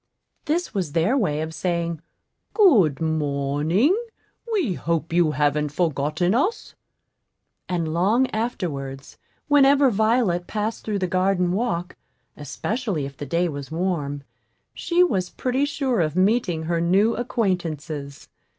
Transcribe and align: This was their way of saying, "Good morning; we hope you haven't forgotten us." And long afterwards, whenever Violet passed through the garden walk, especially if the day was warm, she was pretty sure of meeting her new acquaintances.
This 0.45 0.73
was 0.73 0.93
their 0.93 1.15
way 1.15 1.41
of 1.41 1.53
saying, 1.53 2.01
"Good 2.55 2.99
morning; 2.99 3.95
we 4.51 4.73
hope 4.73 5.13
you 5.13 5.29
haven't 5.33 5.69
forgotten 5.71 6.33
us." 6.33 6.73
And 7.69 7.93
long 7.93 8.25
afterwards, 8.31 9.19
whenever 9.47 9.91
Violet 9.91 10.47
passed 10.47 10.83
through 10.83 10.97
the 10.97 11.05
garden 11.05 11.51
walk, 11.51 11.97
especially 12.35 13.05
if 13.05 13.15
the 13.15 13.27
day 13.27 13.47
was 13.47 13.69
warm, 13.69 14.23
she 14.73 15.03
was 15.03 15.29
pretty 15.29 15.65
sure 15.65 16.01
of 16.01 16.15
meeting 16.15 16.63
her 16.63 16.81
new 16.81 17.15
acquaintances. 17.15 18.27